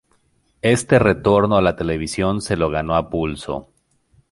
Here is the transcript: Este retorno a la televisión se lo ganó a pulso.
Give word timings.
Este 0.63 0.97
retorno 0.97 1.57
a 1.57 1.61
la 1.61 1.75
televisión 1.75 2.41
se 2.41 2.57
lo 2.57 2.71
ganó 2.71 2.95
a 2.95 3.11
pulso. 3.11 3.69